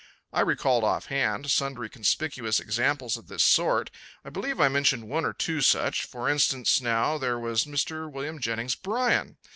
I 0.33 0.41
recalled, 0.41 0.83
offhand, 0.83 1.51
sundry 1.51 1.87
conspicuous 1.87 2.59
examples 2.59 3.17
of 3.17 3.27
this 3.27 3.43
sort. 3.43 3.91
I 4.25 4.31
believe 4.31 4.59
I 4.59 4.67
mentioned 4.67 5.07
one 5.07 5.25
or 5.25 5.33
two 5.33 5.61
such. 5.61 6.05
For 6.05 6.27
instance, 6.27 6.81
now, 6.81 7.19
there 7.19 7.37
was 7.37 7.65
Mr. 7.65 8.11
William 8.11 8.39
Jennings 8.41 8.73
Bryan. 8.73 9.37